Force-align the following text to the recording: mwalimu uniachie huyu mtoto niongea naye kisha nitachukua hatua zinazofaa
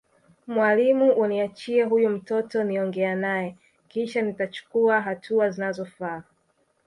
mwalimu 0.47 1.11
uniachie 1.13 1.83
huyu 1.83 2.09
mtoto 2.09 2.63
niongea 2.63 3.15
naye 3.15 3.55
kisha 3.87 4.21
nitachukua 4.21 5.01
hatua 5.01 5.49
zinazofaa 5.49 6.23